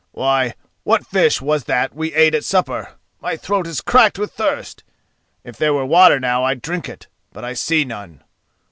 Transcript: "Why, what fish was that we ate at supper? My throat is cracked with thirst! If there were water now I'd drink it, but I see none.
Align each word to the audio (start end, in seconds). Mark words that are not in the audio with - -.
"Why, 0.13 0.55
what 0.81 1.05
fish 1.05 1.41
was 1.41 1.65
that 1.65 1.93
we 1.93 2.11
ate 2.15 2.33
at 2.33 2.43
supper? 2.43 2.93
My 3.21 3.37
throat 3.37 3.67
is 3.67 3.81
cracked 3.81 4.17
with 4.17 4.31
thirst! 4.31 4.83
If 5.43 5.57
there 5.57 5.75
were 5.75 5.85
water 5.85 6.19
now 6.19 6.43
I'd 6.43 6.63
drink 6.63 6.89
it, 6.89 7.05
but 7.31 7.45
I 7.45 7.53
see 7.53 7.85
none. 7.85 8.23